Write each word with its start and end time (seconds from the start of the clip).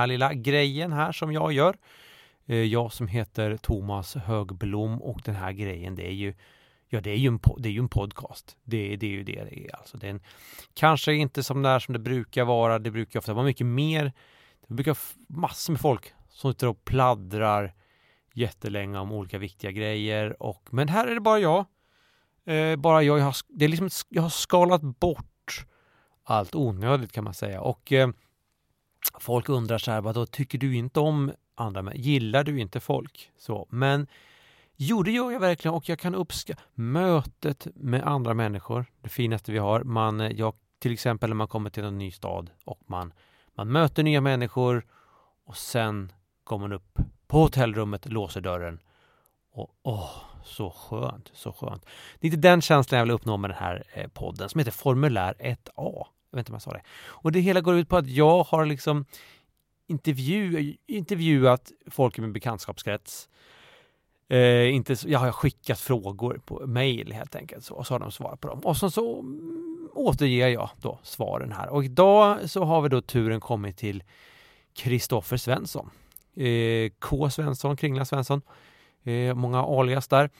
här 0.00 0.06
lilla 0.06 0.34
grejen 0.34 0.92
här 0.92 1.12
som 1.12 1.32
jag 1.32 1.52
gör. 1.52 1.76
Eh, 2.46 2.56
jag 2.56 2.92
som 2.92 3.08
heter 3.08 3.56
Thomas 3.56 4.14
Högblom 4.14 5.02
och 5.02 5.20
den 5.24 5.34
här 5.34 5.52
grejen 5.52 5.94
det 5.94 6.06
är 6.06 6.14
ju 6.14 6.34
Ja, 6.92 7.00
det 7.00 7.10
är 7.10 7.16
ju 7.16 7.28
en, 7.28 7.40
det 7.58 7.68
är 7.68 7.72
ju 7.72 7.78
en 7.78 7.88
podcast. 7.88 8.56
Det, 8.64 8.96
det 8.96 9.06
är 9.06 9.10
ju 9.10 9.24
det 9.24 9.44
det 9.44 9.66
är. 9.66 9.76
Alltså, 9.76 9.96
det 9.96 10.06
är 10.06 10.10
en, 10.10 10.20
kanske 10.74 11.14
inte 11.14 11.42
som 11.42 11.62
det 11.62 11.68
är 11.68 11.78
som 11.78 11.92
det 11.92 11.98
brukar 11.98 12.44
vara. 12.44 12.78
Det 12.78 12.90
brukar 12.90 13.18
ofta 13.18 13.34
vara 13.34 13.44
mycket 13.44 13.66
mer. 13.66 14.12
Det 14.68 14.74
brukar 14.74 14.98
massor 15.28 15.72
med 15.72 15.80
folk 15.80 16.12
som 16.28 16.52
sitter 16.52 16.66
och 16.66 16.84
pladdrar 16.84 17.74
jättelänge 18.34 18.98
om 18.98 19.12
olika 19.12 19.38
viktiga 19.38 19.70
grejer. 19.70 20.42
Och, 20.42 20.68
men 20.70 20.88
här 20.88 21.06
är 21.06 21.14
det 21.14 21.20
bara 21.20 21.38
jag. 21.38 21.64
Eh, 22.44 22.76
bara 22.76 23.02
jag. 23.02 23.18
Jag 23.18 23.24
har, 23.24 23.36
det 23.48 23.64
är 23.64 23.68
liksom, 23.68 23.90
jag 24.08 24.22
har 24.22 24.28
skalat 24.28 24.82
bort 24.82 25.66
allt 26.24 26.54
onödigt 26.54 27.12
kan 27.12 27.24
man 27.24 27.34
säga. 27.34 27.60
Och 27.60 27.92
eh, 27.92 28.08
folk 29.18 29.48
undrar 29.48 29.78
så 29.78 29.90
här, 29.90 30.00
vadå, 30.00 30.26
tycker 30.26 30.58
du 30.58 30.76
inte 30.76 31.00
om 31.00 31.32
andra 31.54 31.82
människor? 31.82 32.04
Gillar 32.04 32.44
du 32.44 32.60
inte 32.60 32.80
folk? 32.80 33.30
Så, 33.38 33.66
men 33.70 34.06
Jo, 34.82 35.02
det 35.02 35.10
gör 35.10 35.30
jag 35.30 35.40
verkligen 35.40 35.74
och 35.74 35.88
jag 35.88 35.98
kan 35.98 36.14
uppskatta 36.14 36.62
mötet 36.74 37.66
med 37.74 38.02
andra 38.06 38.34
människor. 38.34 38.86
Det 39.00 39.08
finaste 39.08 39.52
vi 39.52 39.58
har. 39.58 39.82
Man, 39.82 40.20
eh, 40.20 40.30
jag, 40.30 40.54
till 40.78 40.92
exempel 40.92 41.30
när 41.30 41.34
man 41.34 41.48
kommer 41.48 41.70
till 41.70 41.84
en 41.84 41.98
ny 41.98 42.10
stad 42.10 42.50
och 42.64 42.80
man, 42.86 43.12
man 43.54 43.72
möter 43.72 44.02
nya 44.02 44.20
människor 44.20 44.86
och 45.46 45.56
sen 45.56 46.12
går 46.44 46.58
man 46.58 46.72
upp 46.72 46.98
på 47.26 47.38
hotellrummet, 47.38 48.06
låser 48.12 48.40
dörren 48.40 48.80
och 49.52 49.70
åh, 49.82 50.10
så 50.44 50.70
skönt, 50.70 51.30
så 51.34 51.52
skönt. 51.52 51.86
Det 52.20 52.26
är 52.26 52.32
inte 52.32 52.48
den 52.48 52.60
känslan 52.60 52.98
jag 52.98 53.06
vill 53.06 53.14
uppnå 53.14 53.36
med 53.36 53.50
den 53.50 53.58
här 53.58 53.84
eh, 53.92 54.08
podden 54.08 54.48
som 54.48 54.58
heter 54.58 54.72
Formulär 54.72 55.34
1A. 55.38 56.06
Jag 56.30 56.36
vet 56.36 56.42
inte 56.42 56.52
om 56.52 56.54
jag 56.54 56.62
sa 56.62 56.72
det. 56.72 56.82
Och 57.06 57.32
det 57.32 57.40
hela 57.40 57.60
går 57.60 57.74
ut 57.74 57.88
på 57.88 57.96
att 57.96 58.08
jag 58.08 58.42
har 58.42 58.66
liksom 58.66 59.04
intervju, 59.86 60.76
intervjuat 60.86 61.72
folk 61.86 62.18
i 62.18 62.20
min 62.20 62.32
bekantskapskrets 62.32 63.28
Eh, 64.30 64.74
inte, 64.74 64.96
jag 65.06 65.18
har 65.18 65.32
skickat 65.32 65.80
frågor 65.80 66.40
på 66.44 66.66
mail 66.66 67.12
helt 67.12 67.34
enkelt 67.34 67.64
så, 67.64 67.74
och 67.74 67.86
så 67.86 67.94
har 67.94 67.98
de 67.98 68.12
svarat 68.12 68.40
på 68.40 68.48
dem. 68.48 68.60
Och 68.60 68.76
så, 68.76 68.90
så 68.90 69.20
mm, 69.20 69.88
återger 69.94 70.48
jag 70.48 70.70
då 70.76 70.98
svaren 71.02 71.52
här. 71.52 71.68
Och 71.68 71.84
idag 71.84 72.50
så 72.50 72.64
har 72.64 72.82
vi 72.82 72.88
då 72.88 73.00
turen 73.00 73.40
kommit 73.40 73.76
till 73.76 74.02
Kristoffer 74.74 75.36
Svensson. 75.36 75.90
Eh, 76.36 76.90
K 76.98 77.30
Svensson, 77.30 77.76
Kringla 77.76 78.04
Svensson. 78.04 78.42
Eh, 79.02 79.34
många 79.34 79.62
alias 79.64 80.08
där. 80.08 80.30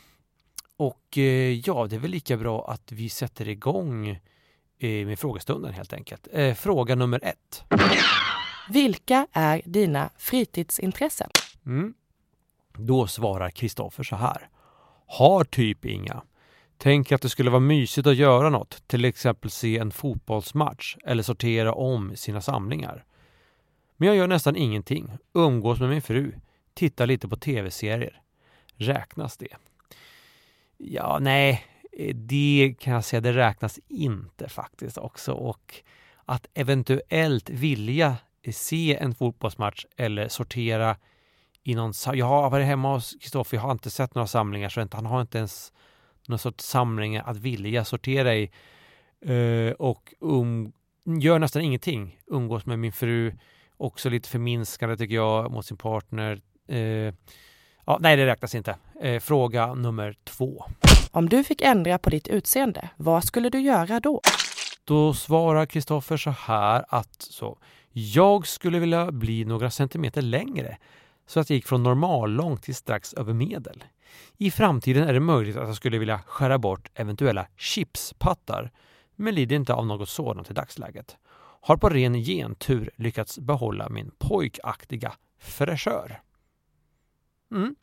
Och 0.77 1.19
eh, 1.19 1.53
ja, 1.53 1.87
det 1.87 1.97
är 1.97 2.01
väl 2.01 2.11
lika 2.11 2.37
bra 2.37 2.71
att 2.71 2.93
vi 2.93 3.09
sätter 3.09 3.49
igång 3.49 4.21
eh, 4.81 5.07
med 5.07 5.19
frågestunden 5.19 5.73
helt 5.73 5.93
enkelt. 5.93 6.29
Eh, 6.33 6.55
fråga 6.55 6.95
nummer 6.95 7.25
ett. 7.25 7.65
Vilka 8.69 9.27
är 9.33 9.63
dina 9.65 10.11
fritidsintressen? 10.19 11.31
Mm. 11.67 11.95
Då 12.77 13.07
svarar 13.07 13.51
Kristoffer 13.51 14.03
så 14.03 14.17
här. 14.17 14.49
Har 15.07 15.45
typ 15.45 15.85
inga. 15.85 16.23
Tänker 16.79 17.15
att 17.15 17.23
det 17.23 17.29
skulle 17.29 17.51
vara 17.51 17.61
mysigt 17.61 18.07
att 18.07 18.17
göra 18.17 18.51
något, 18.51 18.89
till 18.89 19.05
exempel 19.05 19.51
se 19.51 19.79
en 19.79 19.91
fotbollsmatch 19.91 20.97
eller 21.05 21.23
sortera 21.23 21.73
om 21.73 22.17
sina 22.17 22.41
samlingar. 22.41 23.05
Men 23.97 24.09
jag 24.09 24.17
gör 24.17 24.27
nästan 24.27 24.57
ingenting, 24.57 25.13
umgås 25.35 25.81
med 25.81 25.89
min 25.89 26.03
fru, 26.03 26.33
tittar 26.75 27.07
lite 27.07 27.29
på 27.29 27.37
tv-serier. 27.37 28.21
Räknas 28.77 29.37
det? 29.37 29.57
Ja, 30.77 31.19
nej, 31.21 31.65
Eh, 32.01 32.15
det 32.15 32.75
kan 32.79 32.93
jag 32.93 33.05
säga, 33.05 33.21
det 33.21 33.33
räknas 33.33 33.79
inte 33.89 34.49
faktiskt 34.49 34.99
också. 34.99 35.33
Och 35.33 35.75
att 36.25 36.47
eventuellt 36.55 37.51
vilja 37.51 38.17
eh, 38.43 38.53
se 38.53 38.97
en 38.97 39.15
fotbollsmatch 39.15 39.85
eller 39.97 40.29
sortera 40.29 40.97
i 41.63 41.75
någon, 41.75 41.93
jag 42.15 42.27
har 42.27 42.51
varit 42.51 42.67
hemma 42.67 42.95
hos 42.95 43.17
Kristoffer, 43.21 43.57
jag 43.57 43.63
har 43.63 43.73
inte 43.73 43.91
sett 43.91 44.15
några 44.15 44.27
samlingar 44.27 44.69
så 44.69 44.89
han 44.93 45.07
har 45.07 45.21
inte 45.21 45.39
ens 45.39 45.73
någon 46.29 46.39
sorts 46.39 46.65
samlingar 46.65 47.23
att 47.27 47.37
vilja 47.37 47.85
sortera 47.85 48.35
i. 48.35 48.51
Eh, 49.25 49.73
och 49.73 50.15
um, 50.21 50.73
gör 51.05 51.39
nästan 51.39 51.63
ingenting. 51.63 52.19
Umgås 52.27 52.67
med 52.67 52.79
min 52.79 52.93
fru, 52.93 53.33
också 53.77 54.09
lite 54.09 54.29
förminskande 54.29 54.97
tycker 54.97 55.15
jag 55.15 55.51
mot 55.51 55.67
sin 55.67 55.77
partner. 55.77 56.41
Ja, 57.87 57.99
nej, 58.01 58.17
det 58.17 58.27
räknas 58.27 58.55
inte. 58.55 58.77
Fråga 59.21 59.75
nummer 59.75 60.17
två. 60.25 60.65
Om 61.13 61.29
du 61.29 61.45
fick 61.45 61.63
ändra 61.63 61.99
på 61.99 62.11
ditt 62.11 62.29
utseende, 62.29 62.91
vad 62.97 63.25
skulle 63.25 63.51
du 63.51 63.61
göra 63.61 64.01
då? 64.01 64.21
Då 64.85 65.15
svarar 65.15 65.67
Kristoffer 65.67 66.17
så 66.17 66.31
här 66.31 66.85
att 66.89 67.23
så, 67.23 67.59
jag 67.93 68.47
skulle 68.47 68.79
vilja 68.79 69.13
bli 69.13 69.45
några 69.45 69.71
centimeter 69.71 70.23
längre 70.23 70.79
så 71.27 71.41
att 71.41 71.51
jag 71.51 71.55
gick 71.55 71.67
från 71.67 71.83
normallång 71.83 72.57
till 72.57 72.75
strax 72.75 73.15
över 73.15 73.33
medel. 73.33 73.85
I 74.37 74.51
framtiden 74.51 75.09
är 75.09 75.13
det 75.13 75.21
möjligt 75.21 75.57
att 75.57 75.67
jag 75.67 75.77
skulle 75.77 75.99
vilja 75.99 76.21
skära 76.27 76.59
bort 76.59 76.91
eventuella 76.95 77.47
chipspattar, 77.57 78.71
men 79.17 79.35
lider 79.35 79.57
inte 79.57 79.75
av 79.75 79.87
något 79.87 80.09
sådant 80.09 80.51
i 80.51 80.55
dagsläget. 80.55 81.17
Har 81.61 81.77
på 81.77 81.89
ren 81.89 82.15
gentur 82.15 82.91
lyckats 82.97 83.39
behålla 83.39 83.89
min 83.89 84.11
pojkaktiga 84.19 85.13
fräschör. 85.39 86.21
Mm. 87.51 87.75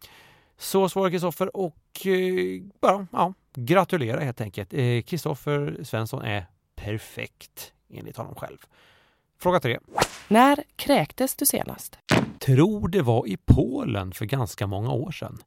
Så 0.57 0.90
svarar 0.90 1.09
Kristoffer 1.09 1.57
och 1.57 2.06
eh, 2.06 2.62
bara 2.79 3.07
ja, 3.12 3.34
gratulera 3.53 4.19
helt 4.19 4.41
enkelt. 4.41 4.72
Kristoffer 5.06 5.75
eh, 5.79 5.84
Svensson 5.84 6.22
är 6.22 6.45
perfekt 6.75 7.73
enligt 7.90 8.18
honom 8.18 8.35
själv. 8.35 8.57
Fråga 9.40 9.59
tre. 9.59 9.79
När 10.28 10.63
kräktes 10.75 11.35
du 11.35 11.46
senast? 11.46 12.00
Tror 12.40 12.88
det 12.88 13.01
var 13.01 13.28
i 13.28 13.38
Polen 13.46 14.12
för 14.12 14.25
ganska 14.25 14.67
många 14.67 14.91
år 14.91 15.12
sedan. 15.12 15.38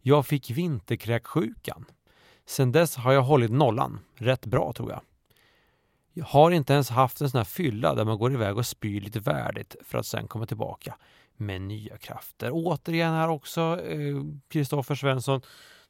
Jag 0.00 0.26
fick 0.26 0.50
vinterkräksjukan. 0.50 1.84
Sen 2.46 2.72
dess 2.72 2.96
har 2.96 3.12
jag 3.12 3.22
hållit 3.22 3.50
nollan. 3.50 4.00
Rätt 4.14 4.46
bra 4.46 4.72
tror 4.72 4.90
jag. 4.90 5.00
Jag 6.12 6.24
har 6.24 6.50
inte 6.50 6.72
ens 6.72 6.90
haft 6.90 7.20
en 7.20 7.30
sån 7.30 7.38
här 7.38 7.44
fylla 7.44 7.94
där 7.94 8.04
man 8.04 8.18
går 8.18 8.32
iväg 8.32 8.58
och 8.58 8.66
spyr 8.66 9.00
lite 9.00 9.20
värdigt 9.20 9.76
för 9.84 9.98
att 9.98 10.06
sen 10.06 10.28
komma 10.28 10.46
tillbaka 10.46 10.94
med 11.36 11.62
nya 11.62 11.98
krafter. 11.98 12.50
Återigen 12.52 13.12
här 13.12 13.28
också, 13.28 13.80
eh, 13.84 14.16
Kristoffer 14.48 14.94
eh, 14.94 14.96
Svensson, 14.96 15.40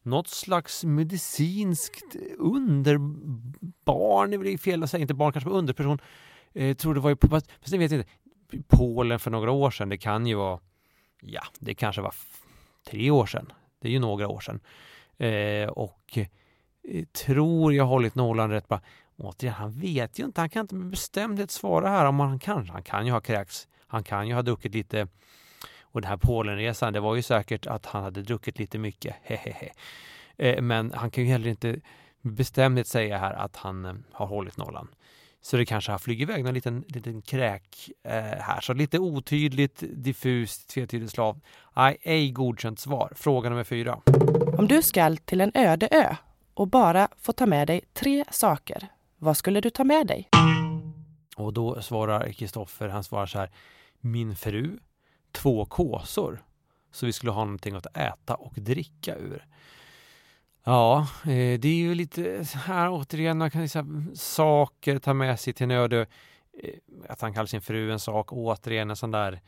något 0.02 0.28
slags 0.28 0.84
medicinskt 0.84 2.16
underbarn, 2.38 4.30
det 4.30 4.52
är 4.52 4.58
fel 4.58 4.82
att 4.82 4.90
säga, 4.90 5.00
inte 5.00 5.14
barn 5.14 5.32
kanske, 5.32 5.50
men 5.50 5.58
underperson 5.58 5.98
eh, 6.52 6.76
tror 6.76 6.94
det 6.94 7.00
var 7.00 7.10
ju, 7.10 7.16
fast 7.30 7.70
det 7.70 7.78
vet 7.78 7.92
inte, 7.92 8.08
Polen 8.68 9.18
för 9.18 9.30
några 9.30 9.50
år 9.50 9.70
sedan, 9.70 9.88
det 9.88 9.98
kan 9.98 10.26
ju 10.26 10.34
vara, 10.34 10.60
ja, 11.20 11.42
det 11.58 11.74
kanske 11.74 12.02
var 12.02 12.14
tre 12.90 13.10
år 13.10 13.26
sedan. 13.26 13.52
Det 13.80 13.88
är 13.88 13.92
ju 13.92 13.98
några 13.98 14.28
år 14.28 14.40
sedan. 14.40 14.60
Eh, 15.18 15.68
och 15.68 16.18
eh, 16.18 17.04
tror 17.04 17.74
jag 17.74 17.84
hållit 17.84 18.14
nollan 18.14 18.50
rätt 18.50 18.68
bra. 18.68 18.80
Återigen, 19.16 19.54
han 19.54 19.70
vet 19.70 20.18
ju 20.18 20.24
inte, 20.24 20.40
han 20.40 20.50
kan 20.50 20.60
inte 20.60 20.74
med 20.74 20.90
bestämdhet 20.90 21.50
svara 21.50 21.88
här 21.88 22.06
om 22.06 22.20
han 22.20 22.38
kan. 22.38 22.68
Han 22.68 22.82
kan 22.82 23.06
ju 23.06 23.12
ha 23.12 23.20
kräkts, 23.20 23.68
han 23.94 24.04
kan 24.04 24.28
ju 24.28 24.34
ha 24.34 24.42
druckit 24.42 24.74
lite 24.74 25.08
och 25.82 26.00
den 26.00 26.08
här 26.08 26.16
Polenresan, 26.16 26.92
det 26.92 27.00
var 27.00 27.14
ju 27.14 27.22
säkert 27.22 27.66
att 27.66 27.86
han 27.86 28.02
hade 28.02 28.22
druckit 28.22 28.58
llite 28.58 28.78
mycket, 28.78 29.16
hehehe. 29.22 29.72
Eh, 30.36 30.62
men 30.62 30.92
han 30.92 31.10
kan 31.10 31.24
ju 31.24 31.30
heller 31.30 31.48
inte 31.48 31.76
med 32.20 32.34
bestämdhet 32.34 32.86
säga 32.86 33.18
här 33.18 33.32
att 33.32 33.56
han 33.56 33.84
eh, 33.84 33.94
har 34.12 34.26
hållit 34.26 34.56
nollan. 34.56 34.88
Så 35.40 35.56
det 35.56 35.66
kanske 35.66 35.92
har 35.92 35.98
flugit 35.98 36.28
iväg 36.28 36.44
någon 36.44 36.54
liten, 36.54 36.84
liten 36.88 37.22
kräk 37.22 37.90
eh, 38.02 38.12
här. 38.22 38.60
Så 38.60 38.72
lite 38.72 38.98
otydligt, 38.98 39.82
diffust, 39.90 40.68
tvetydigt 40.68 41.12
slav. 41.12 41.40
Nej, 41.76 41.96
ej 42.02 42.30
godkänt 42.30 42.78
svar. 42.80 43.12
Fråga 43.16 43.50
nummer 43.50 43.64
fyra. 43.64 44.00
Om 44.58 44.68
du 44.68 44.82
skall 44.82 45.16
till 45.16 45.40
en 45.40 45.52
öde 45.54 45.88
ö 45.90 46.14
och 46.54 46.68
bara 46.68 47.08
få 47.18 47.32
ta 47.32 47.46
med 47.46 47.66
dig 47.66 47.80
tre 47.92 48.24
saker, 48.30 48.88
vad 49.18 49.36
skulle 49.36 49.60
du 49.60 49.70
ta 49.70 49.84
med 49.84 50.06
dig? 50.06 50.28
Och 51.36 51.52
då 51.52 51.82
svarar 51.82 52.32
Kristoffer, 52.32 52.88
han 52.88 53.04
svarar 53.04 53.26
så 53.26 53.38
här. 53.38 53.50
Min 54.06 54.36
fru, 54.36 54.78
två 55.32 55.64
kåsor. 55.64 56.44
Så 56.90 57.06
vi 57.06 57.12
skulle 57.12 57.32
ha 57.32 57.44
någonting 57.44 57.74
att 57.74 57.96
äta 57.96 58.34
och 58.34 58.54
dricka 58.54 59.16
ur. 59.16 59.46
Ja, 60.64 61.06
eh, 61.22 61.60
det 61.60 61.68
är 61.68 61.74
ju 61.74 61.94
lite 61.94 62.44
här 62.54 62.88
återigen, 62.90 63.38
man 63.38 63.50
kan 63.50 63.68
säga 63.68 63.82
mm, 63.82 64.16
saker 64.16 64.98
ta 64.98 65.14
med 65.14 65.40
sig 65.40 65.52
till 65.52 65.68
nöd. 65.68 65.92
Eh, 65.92 66.06
att 67.08 67.20
han 67.20 67.34
kallar 67.34 67.46
sin 67.46 67.62
fru 67.62 67.92
en 67.92 68.00
sak, 68.00 68.32
återigen 68.32 68.90
en 68.90 68.96
sån 68.96 69.10
där 69.10 69.40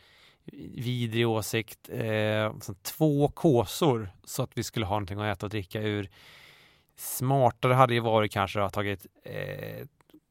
vidrig 0.74 1.28
åsikt. 1.28 1.88
Eh, 1.90 2.52
två 2.82 3.28
kåsor 3.28 4.10
så 4.24 4.42
att 4.42 4.58
vi 4.58 4.62
skulle 4.62 4.86
ha 4.86 4.94
någonting 4.94 5.20
att 5.20 5.36
äta 5.36 5.46
och 5.46 5.50
dricka 5.50 5.80
ur. 5.80 6.10
Smartare 6.96 7.74
hade 7.74 7.94
ju 7.94 8.00
varit 8.00 8.32
kanske 8.32 8.58
att 8.58 8.64
ha 8.64 8.70
tagit 8.70 9.06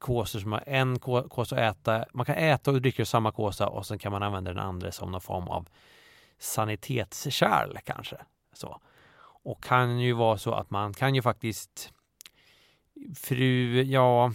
kåsor 0.06 0.40
som 0.40 0.52
har 0.52 0.63
en 0.66 1.00
kåsa 1.00 1.56
att 1.56 1.78
äta. 1.78 2.06
Man 2.13 2.25
kan 2.25 2.36
äta 2.36 2.72
och 2.72 2.81
dricka 2.81 3.02
ur 3.02 3.06
samma 3.06 3.31
kåsa 3.31 3.68
och 3.68 3.86
sen 3.86 4.00
kan 4.00 4.12
man 4.12 4.24
använda 4.24 4.54
den 4.54 4.63
andra 4.63 4.92
som 4.92 5.12
någon 5.12 5.22
form 5.22 5.48
av 5.48 5.68
sanitetskärl 6.40 7.78
kanske. 7.84 8.18
Så. 8.54 8.81
Och 9.44 9.63
kan 9.63 10.00
ju 10.00 10.13
vara 10.13 10.38
så 10.38 10.54
att 10.54 10.69
man 10.69 10.94
kan 10.94 11.16
ju 11.16 11.22
faktiskt 11.22 11.94
fru, 13.16 13.81
ja, 13.84 14.34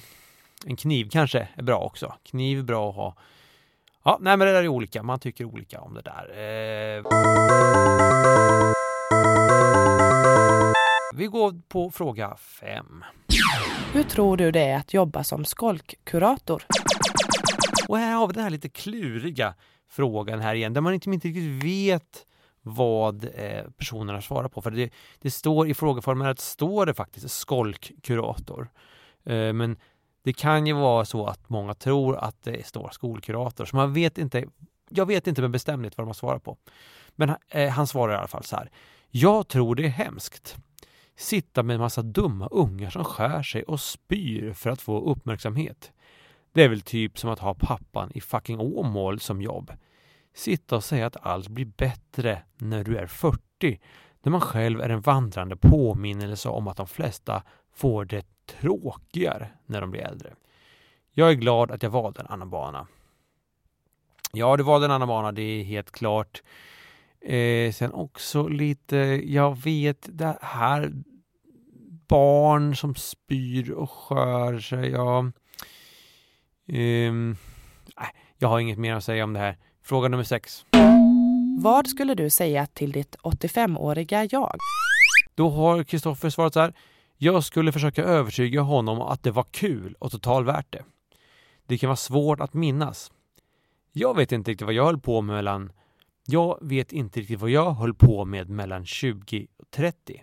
en 0.67 0.77
kniv 0.77 1.09
kanske 1.11 1.49
är 1.55 1.63
bra 1.63 1.79
också. 1.79 2.15
Kniv 2.23 2.59
är 2.59 2.63
bra 2.63 2.91
att 2.91 2.97
ha. 2.97 3.17
Ja, 4.05 4.19
nej 4.21 4.37
men 4.37 4.47
det 4.47 4.53
där 4.53 4.63
är 4.63 4.69
olika. 4.69 5.03
Man 5.03 5.21
tycker 5.21 5.45
olika 5.45 5.81
om 5.81 5.95
det 5.95 6.03
där. 6.03 6.29
Eh... 6.31 7.03
Vi 11.15 11.27
går 11.27 11.63
på 11.69 11.91
fråga 11.91 12.37
fem. 12.37 13.05
Hur 13.93 14.03
tror 14.03 14.37
du 14.37 14.51
det 14.51 14.61
är 14.61 14.77
att 14.77 14.95
jobba 14.95 15.25
som 15.25 15.45
skolkkurator? 15.45 16.63
Och 17.89 17.99
här 17.99 18.15
har 18.15 18.27
vi 18.27 18.33
den 18.33 18.43
här 18.43 18.51
lite 18.51 18.69
kluriga 18.69 19.55
frågan 19.89 20.41
här 20.41 20.55
igen, 20.55 20.73
där 20.73 20.81
man 20.81 20.95
inte, 20.95 21.11
inte 21.11 21.29
riktigt 21.29 21.65
vet 21.65 22.27
vad 22.63 23.25
eh, 23.25 23.65
personerna 23.79 24.23
svarar 24.23 24.49
på. 24.49 24.63
För 24.63 24.71
det, 24.71 24.91
det 25.19 25.31
står 25.31 25.69
i 25.69 25.75
frågeformuläret 25.75 26.41
står 26.41 26.87
det 26.87 26.95
faktiskt 26.95 27.31
skolkkurator. 27.31 28.71
Eh, 29.25 29.53
men 29.53 29.77
det 30.23 30.33
kan 30.33 30.67
ju 30.67 30.73
vara 30.73 31.05
så 31.05 31.27
att 31.27 31.49
många 31.49 31.75
tror 31.75 32.17
att 32.17 32.43
det 32.43 32.67
står 32.67 32.91
skolkurator, 32.93 33.65
så 33.65 33.77
man 33.77 33.93
vet 33.93 34.19
inte. 34.19 34.45
Jag 34.91 35.07
vet 35.07 35.27
inte 35.27 35.41
med 35.41 35.51
bestämdhet 35.51 35.97
vad 35.97 36.05
de 36.05 36.09
har 36.09 36.15
svarat 36.15 36.45
på. 36.45 36.57
Men 37.17 37.35
eh, 37.49 37.71
han 37.71 37.87
svarar 37.87 38.15
i 38.15 38.17
alla 38.17 38.29
fall 38.29 38.45
så 38.45 38.57
här. 38.57 38.71
Jag 39.11 39.49
tror 39.49 39.75
det 39.75 39.85
är 39.85 39.89
hemskt. 39.89 40.57
Sitta 41.21 41.63
med 41.63 41.75
en 41.75 41.81
massa 41.81 42.03
dumma 42.03 42.47
ungar 42.47 42.91
som 42.91 43.05
skär 43.05 43.43
sig 43.43 43.63
och 43.63 43.81
spyr 43.81 44.53
för 44.53 44.71
att 44.71 44.83
få 44.83 45.01
uppmärksamhet. 45.01 45.93
Det 46.53 46.63
är 46.63 46.69
väl 46.69 46.81
typ 46.81 47.19
som 47.19 47.31
att 47.31 47.39
ha 47.39 47.55
pappan 47.55 48.11
i 48.15 48.21
fucking 48.21 48.61
Åmål 48.61 49.21
som 49.21 49.43
jobb. 49.43 49.73
Sitta 50.35 50.77
och 50.77 50.85
säga 50.85 51.07
att 51.07 51.27
allt 51.27 51.49
blir 51.49 51.65
bättre 51.65 52.43
när 52.57 52.85
du 52.85 52.97
är 52.97 53.07
40, 53.07 53.81
när 54.23 54.31
man 54.33 54.41
själv 54.41 54.81
är 54.81 54.89
en 54.89 55.01
vandrande 55.01 55.57
påminnelse 55.57 56.49
om 56.49 56.69
att 56.69 56.77
de 56.77 56.87
flesta 56.87 57.43
får 57.73 58.05
det 58.05 58.27
tråkigare 58.47 59.49
när 59.67 59.81
de 59.81 59.91
blir 59.91 60.01
äldre. 60.01 60.35
Jag 61.13 61.31
är 61.31 61.35
glad 61.35 61.71
att 61.71 61.83
jag 61.83 61.91
valde 61.91 62.21
en 62.21 62.27
annan 62.27 62.51
bana. 62.51 62.87
Ja, 64.33 64.57
du 64.57 64.63
valde 64.63 64.85
en 64.85 64.93
annan 64.93 65.09
bana, 65.09 65.33
det 65.33 65.43
är 65.43 65.65
helt 65.65 65.91
klart. 65.91 66.43
Eh, 67.21 67.73
sen 67.73 67.93
också 67.93 68.49
lite, 68.49 68.97
jag 69.25 69.63
vet 69.63 70.09
det 70.13 70.39
här 70.41 70.93
barn 72.11 72.77
som 72.77 72.95
spyr 72.95 73.71
och 73.71 73.91
skör 73.91 74.61
sig. 74.61 74.91
Ja, 74.91 75.31
Um, 76.73 77.37
jag 78.39 78.49
har 78.49 78.61
inget 78.61 78.79
mer 78.79 78.95
att 78.95 79.05
säga 79.05 79.25
om 79.25 79.33
det 79.33 79.39
här. 79.39 79.59
Fråga 79.83 80.09
nummer 80.09 80.25
sex. 80.25 80.65
Vad 81.59 81.87
skulle 81.87 82.15
du 82.15 82.31
säga 82.31 82.67
till 82.67 82.93
ditt 82.93 83.17
85-åriga 83.17 84.29
jag? 84.31 84.59
Då 85.35 85.51
har 85.51 85.85
Kristoffer 85.85 86.31
svarat 86.31 86.55
så 86.55 86.61
här. 86.61 86.75
Jag 87.17 87.45
skulle 87.45 87.73
försöka 87.73 88.05
övertyga 88.05 88.61
honom 88.61 89.01
att 89.01 89.23
det 89.23 89.31
var 89.31 89.47
kul 89.51 89.95
och 89.99 90.11
totalt 90.11 90.47
värt 90.47 90.73
det. 90.73 90.85
Det 91.67 91.79
kan 91.79 91.89
vara 91.89 91.97
svårt 91.97 92.41
att 92.41 92.55
minnas. 92.55 93.13
Jag 93.93 94.17
vet 94.17 94.33
inte 94.33 94.51
riktigt 94.51 94.65
vad 94.67 94.75
jag 94.75 94.85
höll 94.85 95.01
på 95.01 95.21
med 95.21 95.35
mellan 95.35 95.73
jag 96.27 96.59
vet 96.63 96.93
inte 96.93 97.21
riktigt 97.21 97.41
vad 97.41 97.51
jag 97.51 97.73
höll 97.73 97.95
på 97.95 98.25
med 98.25 98.51
mellan 98.51 98.87
20 98.87 99.47
och 99.59 99.71
30. 99.71 100.23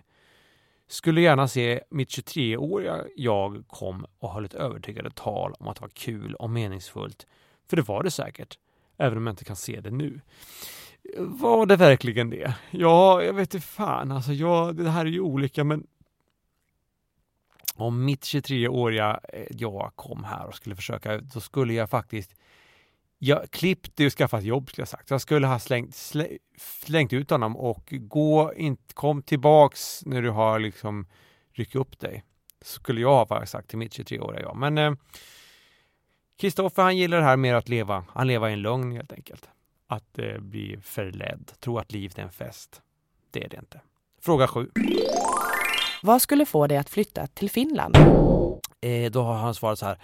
Skulle 0.88 1.20
gärna 1.20 1.48
se 1.48 1.80
mitt 1.90 2.08
23-åriga 2.08 3.04
jag 3.16 3.64
kom 3.68 4.06
och 4.18 4.32
höll 4.32 4.44
ett 4.44 4.54
övertygande 4.54 5.10
tal 5.10 5.52
om 5.58 5.68
att 5.68 5.76
det 5.76 5.82
var 5.82 5.88
kul 5.88 6.34
och 6.34 6.50
meningsfullt. 6.50 7.26
För 7.68 7.76
det 7.76 7.88
var 7.88 8.02
det 8.02 8.10
säkert, 8.10 8.58
även 8.96 9.18
om 9.18 9.26
jag 9.26 9.32
inte 9.32 9.44
kan 9.44 9.56
se 9.56 9.80
det 9.80 9.90
nu. 9.90 10.20
Var 11.18 11.66
det 11.66 11.76
verkligen 11.76 12.30
det? 12.30 12.54
Ja, 12.70 13.22
jag 13.22 13.32
vet 13.32 13.54
inte 13.54 13.66
fan. 13.66 14.12
Alltså, 14.12 14.32
jag, 14.32 14.76
det 14.76 14.90
här 14.90 15.06
är 15.06 15.10
ju 15.10 15.20
olika, 15.20 15.64
men 15.64 15.86
om 17.74 18.04
mitt 18.04 18.22
23-åriga 18.22 19.20
eh, 19.32 19.46
jag 19.50 19.92
kom 19.94 20.24
här 20.24 20.46
och 20.46 20.54
skulle 20.54 20.76
försöka, 20.76 21.18
då 21.20 21.40
skulle 21.40 21.74
jag 21.74 21.90
faktiskt 21.90 22.34
jag 23.18 23.50
klippte 23.50 24.06
och 24.06 24.12
skaffat 24.12 24.44
jobb 24.44 24.68
skulle 24.68 24.82
jag 24.82 24.88
sagt. 24.88 25.10
Jag 25.10 25.20
skulle 25.20 25.46
ha 25.46 25.58
slängt, 25.58 25.94
slängt 26.58 27.12
ut 27.12 27.30
honom 27.30 27.56
och 27.56 27.88
gå 27.90 28.52
in, 28.56 28.76
kom 28.94 29.22
tillbaks 29.22 30.02
när 30.06 30.22
du 30.22 30.30
har 30.30 30.58
liksom 30.58 31.06
ryckt 31.52 31.74
upp 31.74 31.98
dig. 31.98 32.24
Skulle 32.60 33.00
jag 33.00 33.24
ha 33.24 33.46
sagt 33.46 33.68
till 33.68 33.78
mitt 33.78 33.98
23-åriga 33.98 34.42
jag. 34.42 34.56
Men 34.56 34.96
Kristoffer 36.38 36.82
eh, 36.82 36.84
han 36.84 36.96
gillar 36.96 37.18
det 37.18 37.24
här 37.24 37.36
med 37.36 37.56
att 37.56 37.68
leva. 37.68 38.04
Han 38.08 38.26
lever 38.26 38.48
i 38.48 38.52
en 38.52 38.62
lögn 38.62 38.92
helt 38.92 39.12
enkelt. 39.12 39.48
Att 39.86 40.18
eh, 40.18 40.38
bli 40.38 40.78
förledd, 40.82 41.52
tro 41.60 41.78
att 41.78 41.92
livet 41.92 42.18
är 42.18 42.22
en 42.22 42.32
fest. 42.32 42.82
Det 43.30 43.44
är 43.44 43.48
det 43.48 43.56
inte. 43.56 43.80
Fråga 44.22 44.48
sju. 44.48 44.70
Vad 46.02 46.22
skulle 46.22 46.46
få 46.46 46.66
dig 46.66 46.78
att 46.78 46.90
flytta 46.90 47.26
till 47.26 47.50
Finland? 47.50 47.96
Eh, 48.80 49.10
då 49.10 49.22
har 49.22 49.34
han 49.34 49.54
svarat 49.54 49.78
så 49.78 49.86
här 49.86 49.98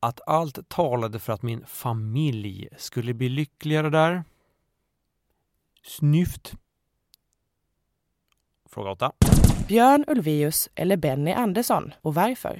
att 0.00 0.20
allt 0.26 0.68
talade 0.68 1.18
för 1.18 1.32
att 1.32 1.42
min 1.42 1.64
familj 1.66 2.68
skulle 2.76 3.14
bli 3.14 3.28
lyckligare 3.28 3.90
där. 3.90 4.24
Snyft. 5.82 6.52
Fråga 8.68 8.90
8. 8.90 9.12
Björn 9.68 10.04
Ulvaeus 10.08 10.68
eller 10.74 10.96
Benny 10.96 11.32
Andersson 11.32 11.92
och 12.02 12.14
varför? 12.14 12.58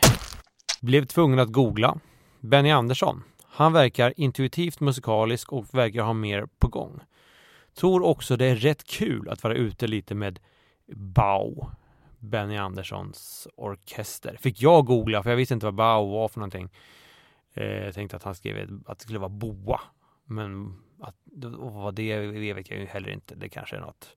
Blev 0.80 1.04
tvungen 1.04 1.38
att 1.38 1.52
googla. 1.52 1.98
Benny 2.40 2.70
Andersson. 2.70 3.22
Han 3.44 3.72
verkar 3.72 4.14
intuitivt 4.16 4.80
musikalisk 4.80 5.52
och 5.52 5.74
verkar 5.74 6.02
ha 6.02 6.12
mer 6.12 6.46
på 6.58 6.68
gång. 6.68 7.00
Tror 7.74 8.02
också 8.02 8.36
det 8.36 8.46
är 8.46 8.56
rätt 8.56 8.84
kul 8.84 9.28
att 9.28 9.42
vara 9.42 9.54
ute 9.54 9.86
lite 9.86 10.14
med 10.14 10.40
Bau, 10.94 11.66
Benny 12.18 12.56
Anderssons 12.56 13.48
orkester. 13.56 14.36
Fick 14.40 14.62
jag 14.62 14.86
googla 14.86 15.22
för 15.22 15.30
jag 15.30 15.36
visste 15.36 15.54
inte 15.54 15.66
vad 15.66 15.74
Bau 15.74 16.10
var 16.10 16.28
för 16.28 16.40
någonting. 16.40 16.68
Eh, 17.54 17.84
jag 17.84 17.94
tänkte 17.94 18.16
att 18.16 18.22
han 18.22 18.34
skrev 18.34 18.80
att 18.86 18.98
det 18.98 19.02
skulle 19.02 19.18
vara 19.18 19.28
boa. 19.28 19.80
Men 20.24 20.76
att, 21.00 21.16
vad 21.58 21.94
det 21.94 22.12
är 22.12 22.54
vet 22.54 22.70
jag 22.70 22.78
ju 22.78 22.86
heller 22.86 23.10
inte. 23.10 23.34
Det 23.34 23.48
kanske 23.48 23.76
är 23.76 23.80
något, 23.80 24.16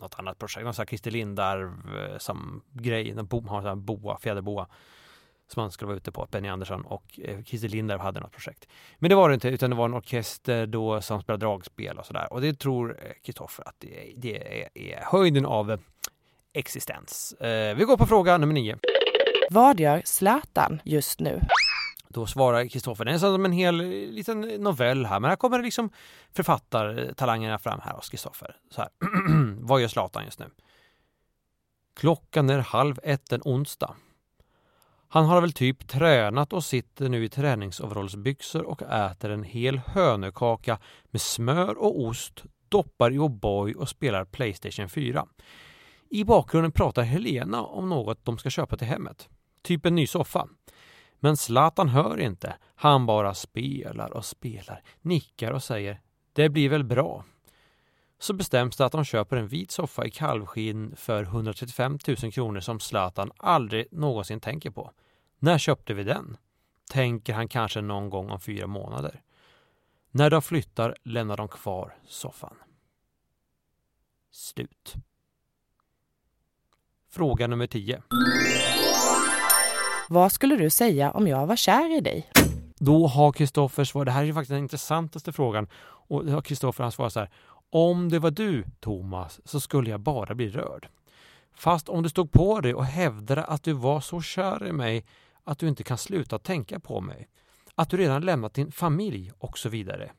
något 0.00 0.14
annat 0.18 0.38
projekt. 0.38 0.64
Någon 0.64 0.74
sån 0.74 0.82
här 0.82 0.86
Christer 0.86 1.10
Lindarw 1.10 1.72
eh, 1.98 2.18
som 2.18 2.62
grej, 2.72 3.14
Han 3.30 3.46
har 3.46 3.66
en 3.66 3.84
boa, 3.84 4.18
fjäderboa. 4.18 4.66
Som 5.46 5.60
han 5.60 5.70
skulle 5.70 5.86
vara 5.86 5.96
ute 5.96 6.12
på. 6.12 6.28
Benny 6.30 6.48
Andersson 6.48 6.82
och 6.82 7.20
eh, 7.22 7.42
Christer 7.42 7.68
Lindarw 7.68 8.02
hade 8.02 8.20
något 8.20 8.32
projekt. 8.32 8.68
Men 8.98 9.08
det 9.08 9.14
var 9.14 9.28
det 9.28 9.34
inte 9.34 9.48
utan 9.48 9.70
det 9.70 9.76
var 9.76 9.84
en 9.84 9.94
orkester 9.94 10.66
då 10.66 11.00
som 11.00 11.22
spelade 11.22 11.46
dragspel 11.46 11.98
och 11.98 12.06
sådär. 12.06 12.32
Och 12.32 12.40
det 12.40 12.58
tror 12.58 12.98
eh, 13.02 13.12
Kristoffer 13.22 13.68
att 13.68 13.74
det, 13.78 14.10
är, 14.10 14.14
det 14.16 14.92
är, 14.92 15.00
höjden 15.02 15.46
av 15.46 15.80
existens. 16.52 17.34
Vi 17.76 17.84
går 17.86 17.96
på 17.96 18.06
fråga 18.06 18.38
nummer 18.38 18.54
nio. 18.54 18.78
Vad 19.50 19.80
gör 19.80 20.02
Zlatan 20.04 20.80
just 20.84 21.20
nu? 21.20 21.40
Då 22.14 22.26
svarar 22.26 22.68
Kristoffer, 22.68 23.04
det 23.04 23.12
är 23.12 23.18
som 23.18 23.44
en 23.44 23.52
hel 23.52 23.80
eh, 23.80 23.86
liten 23.86 24.40
novell 24.40 25.06
här, 25.06 25.20
men 25.20 25.28
här 25.28 25.36
kommer 25.36 25.62
liksom 25.62 25.90
författartalangerna 26.32 27.58
fram 27.58 27.80
här 27.84 27.92
hos 27.92 28.08
Kristoffer. 28.08 28.56
Så 28.70 28.80
här. 28.80 28.90
Vad 29.60 29.80
gör 29.80 29.88
Zlatan 29.88 30.24
just 30.24 30.38
nu? 30.38 30.46
Klockan 31.96 32.50
är 32.50 32.58
halv 32.58 32.98
ett 33.02 33.32
en 33.32 33.42
onsdag. 33.44 33.94
Han 35.08 35.24
har 35.24 35.40
väl 35.40 35.52
typ 35.52 35.88
tränat 35.88 36.52
och 36.52 36.64
sitter 36.64 37.08
nu 37.08 37.24
i 37.24 37.28
träningsoverallsbyxor 37.28 38.62
och 38.62 38.82
äter 38.82 39.30
en 39.30 39.42
hel 39.42 39.78
hönökaka 39.78 40.78
med 41.04 41.20
smör 41.20 41.78
och 41.78 42.00
ost, 42.00 42.44
doppar 42.68 43.10
i 43.10 43.18
O'boy 43.18 43.74
och 43.74 43.88
spelar 43.88 44.24
Playstation 44.24 44.88
4. 44.88 45.26
I 46.10 46.24
bakgrunden 46.24 46.72
pratar 46.72 47.02
Helena 47.02 47.62
om 47.62 47.88
något 47.88 48.24
de 48.24 48.38
ska 48.38 48.50
köpa 48.50 48.76
till 48.76 48.86
hemmet. 48.86 49.28
Typ 49.62 49.86
en 49.86 49.94
ny 49.94 50.06
soffa. 50.06 50.48
Men 51.24 51.36
Zlatan 51.36 51.88
hör 51.88 52.20
inte. 52.20 52.56
Han 52.74 53.06
bara 53.06 53.34
spelar 53.34 54.10
och 54.10 54.24
spelar, 54.24 54.82
nickar 55.02 55.52
och 55.52 55.62
säger 55.62 56.00
det 56.32 56.48
blir 56.48 56.68
väl 56.68 56.84
bra. 56.84 57.24
Så 58.18 58.32
bestäms 58.32 58.76
det 58.76 58.84
att 58.84 58.92
de 58.92 59.04
köper 59.04 59.36
en 59.36 59.48
vit 59.48 59.70
soffa 59.70 60.06
i 60.06 60.10
kalvskinn 60.10 60.96
för 60.96 61.22
135 61.22 61.98
000 62.22 62.32
kronor 62.32 62.60
som 62.60 62.80
Zlatan 62.80 63.30
aldrig 63.36 63.86
någonsin 63.90 64.40
tänker 64.40 64.70
på. 64.70 64.90
När 65.38 65.58
köpte 65.58 65.94
vi 65.94 66.04
den? 66.04 66.36
Tänker 66.90 67.34
han 67.34 67.48
kanske 67.48 67.80
någon 67.80 68.10
gång 68.10 68.30
om 68.30 68.40
fyra 68.40 68.66
månader. 68.66 69.22
När 70.10 70.30
de 70.30 70.42
flyttar 70.42 70.96
lämnar 71.02 71.36
de 71.36 71.48
kvar 71.48 71.96
soffan. 72.06 72.56
Slut. 74.30 74.94
Fråga 77.10 77.46
nummer 77.46 77.66
10. 77.66 78.02
Vad 80.08 80.32
skulle 80.32 80.56
du 80.56 80.70
säga 80.70 81.10
om 81.10 81.28
jag 81.28 81.46
var 81.46 81.56
kär 81.56 81.96
i 81.98 82.00
dig? 82.00 82.30
Då 82.78 83.06
har 83.06 83.32
Kristoffer 83.32 83.84
svarat, 83.84 84.06
det 84.06 84.12
här 84.12 84.22
är 84.22 84.26
ju 84.26 84.34
faktiskt 84.34 84.50
den 84.50 84.58
intressantaste 84.58 85.32
frågan, 85.32 85.68
och 85.82 86.24
då 86.24 86.32
har 86.32 86.42
Kristoffer 86.42 86.90
svarat 86.90 87.12
så 87.12 87.20
här. 87.20 87.30
Om 87.70 88.08
det 88.08 88.18
var 88.18 88.30
du, 88.30 88.64
Thomas, 88.80 89.40
så 89.44 89.60
skulle 89.60 89.90
jag 89.90 90.00
bara 90.00 90.34
bli 90.34 90.48
rörd. 90.48 90.88
Fast 91.54 91.88
om 91.88 92.02
du 92.02 92.08
stod 92.08 92.32
på 92.32 92.60
dig 92.60 92.74
och 92.74 92.84
hävdade 92.84 93.44
att 93.44 93.62
du 93.62 93.72
var 93.72 94.00
så 94.00 94.20
kär 94.20 94.66
i 94.66 94.72
mig 94.72 95.06
att 95.44 95.58
du 95.58 95.68
inte 95.68 95.82
kan 95.82 95.98
sluta 95.98 96.38
tänka 96.38 96.80
på 96.80 97.00
mig, 97.00 97.28
att 97.74 97.90
du 97.90 97.96
redan 97.96 98.22
lämnat 98.22 98.54
din 98.54 98.72
familj 98.72 99.32
och 99.38 99.58
så 99.58 99.68
vidare. 99.68 100.10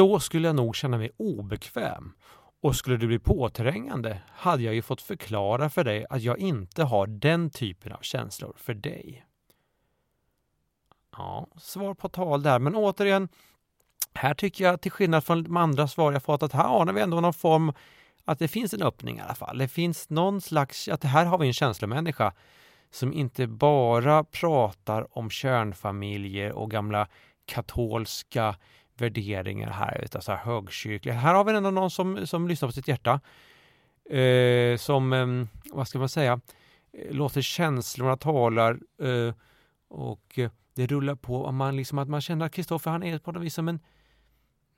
Så 0.00 0.20
skulle 0.20 0.48
jag 0.48 0.56
nog 0.56 0.76
känna 0.76 0.98
mig 0.98 1.10
obekväm. 1.16 2.12
Och 2.62 2.76
skulle 2.76 2.96
du 2.96 3.06
bli 3.06 3.18
påträngande 3.18 4.22
hade 4.28 4.62
jag 4.62 4.74
ju 4.74 4.82
fått 4.82 5.02
förklara 5.02 5.70
för 5.70 5.84
dig 5.84 6.06
att 6.10 6.22
jag 6.22 6.38
inte 6.38 6.84
har 6.84 7.06
den 7.06 7.50
typen 7.50 7.92
av 7.92 7.98
känslor 8.02 8.54
för 8.56 8.74
dig. 8.74 9.24
Ja, 11.16 11.48
svar 11.56 11.94
på 11.94 12.08
tal 12.08 12.42
där, 12.42 12.58
men 12.58 12.74
återigen, 12.74 13.28
här 14.14 14.34
tycker 14.34 14.64
jag 14.64 14.80
till 14.80 14.90
skillnad 14.90 15.24
från 15.24 15.42
de 15.42 15.56
andra 15.56 15.88
svar 15.88 16.12
jag 16.12 16.22
fått 16.22 16.42
att 16.42 16.52
här 16.52 16.80
anar 16.80 16.92
vi 16.92 17.00
ändå 17.00 17.20
någon 17.20 17.34
form 17.34 17.72
att 18.24 18.38
det 18.38 18.48
finns 18.48 18.74
en 18.74 18.82
öppning 18.82 19.18
i 19.18 19.20
alla 19.20 19.34
fall. 19.34 19.58
Det 19.58 19.68
finns 19.68 20.10
någon 20.10 20.40
slags, 20.40 20.88
att 20.88 21.04
här 21.04 21.24
har 21.26 21.38
vi 21.38 21.46
en 21.46 21.52
känslomänniska 21.52 22.32
som 22.90 23.12
inte 23.12 23.46
bara 23.46 24.24
pratar 24.24 25.18
om 25.18 25.30
kärnfamiljer 25.30 26.52
och 26.52 26.70
gamla 26.70 27.08
katolska 27.46 28.56
värderingar 29.00 29.70
här, 29.70 30.00
utan 30.04 30.22
så 30.22 30.32
här 30.32 30.38
högkyrkliga. 30.38 31.14
Här 31.14 31.34
har 31.34 31.44
vi 31.44 31.52
ändå 31.52 31.70
någon 31.70 31.90
som, 31.90 32.26
som 32.26 32.48
lyssnar 32.48 32.68
på 32.68 32.72
sitt 32.72 32.88
hjärta. 32.88 33.20
Eh, 34.10 34.76
som, 34.76 35.12
eh, 35.12 35.46
vad 35.72 35.88
ska 35.88 35.98
man 35.98 36.08
säga, 36.08 36.40
eh, 36.92 37.14
låter 37.14 37.40
känslorna 37.40 38.16
tala 38.16 38.70
eh, 38.70 39.34
och 39.88 40.38
det 40.74 40.86
rullar 40.86 41.14
på. 41.14 41.52
Man 41.52 41.76
liksom, 41.76 41.98
att 41.98 42.08
man 42.08 42.20
känner 42.20 42.46
att 42.46 42.52
Kristoffer 42.52 42.90
han 42.90 43.02
är 43.02 43.18
på 43.18 43.32
något 43.32 43.42
vis 43.42 43.54
som 43.54 43.68
en, 43.68 43.80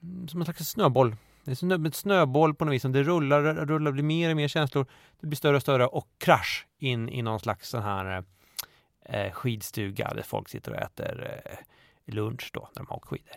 mm, 0.03 0.29
som 0.29 0.41
en 0.41 0.45
slags 0.45 0.69
snöboll. 0.69 1.17
Det 1.45 1.51
är 1.51 1.55
som 1.55 1.71
en 1.71 1.93
snöboll 1.93 2.55
på 2.55 2.65
något 2.65 2.75
vis. 2.75 2.83
Som 2.83 2.93
det 2.93 3.03
rullar, 3.03 3.43
rullar, 3.43 3.93
blir 3.93 4.03
mer 4.03 4.31
och 4.31 4.37
mer 4.37 4.49
känslor. 4.49 4.87
Det 5.21 5.27
blir 5.27 5.37
större 5.37 5.57
och 5.57 5.63
större 5.63 5.87
och 5.87 6.09
krasch 6.19 6.67
in 6.79 7.09
i 7.09 7.23
någon 7.23 7.41
slags 7.41 7.69
sån 7.69 7.83
här 7.83 8.25
eh, 9.05 9.33
skidstuga 9.33 10.15
där 10.15 10.23
folk 10.23 10.49
sitter 10.49 10.73
och 10.73 10.79
äter 10.79 11.43
eh, 11.45 11.59
lunch 12.15 12.51
då, 12.53 12.69
när 12.75 12.83
de 12.83 12.87
har 12.91 13.01
skidor. 13.01 13.37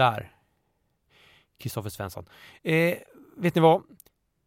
Där. 0.00 0.32
Kristoffer 1.58 1.90
Svensson. 1.90 2.26
Eh, 2.62 2.94
vet 3.36 3.54
ni 3.54 3.60
vad? 3.60 3.82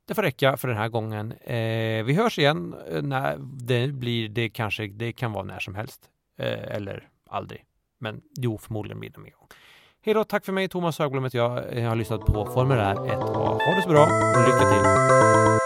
Det 0.07 0.13
får 0.13 0.21
räcka 0.21 0.57
för 0.57 0.67
den 0.67 0.77
här 0.77 0.87
gången. 0.89 1.31
Eh, 1.31 2.03
vi 2.03 2.13
hörs 2.13 2.39
igen 2.39 2.75
eh, 2.91 3.01
när 3.01 3.37
det 3.39 3.87
blir, 3.87 4.29
det 4.29 4.49
kanske, 4.49 4.87
det 4.87 5.13
kan 5.13 5.31
vara 5.31 5.43
när 5.43 5.59
som 5.59 5.75
helst. 5.75 6.01
Eh, 6.37 6.75
eller 6.75 7.09
aldrig. 7.29 7.63
Men 7.99 8.21
jo, 8.37 8.57
förmodligen 8.57 8.99
blir 8.99 9.09
det 9.09 9.17
en 9.17 9.23
gång. 9.23 9.47
Hej 10.01 10.13
då, 10.13 10.23
tack 10.23 10.45
för 10.45 10.53
mig 10.53 10.69
Thomas 10.69 10.99
Högblom 10.99 11.23
heter 11.23 11.37
jag, 11.37 11.77
jag 11.77 11.89
har 11.89 11.95
lyssnat 11.95 12.25
på 12.25 12.45
Formulär 12.45 12.95
1A. 12.95 13.33
ha 13.65 13.75
det 13.75 13.81
så 13.81 13.89
bra 13.89 14.03
och 14.03 14.45
lycka 14.45 14.69
till! 14.69 15.62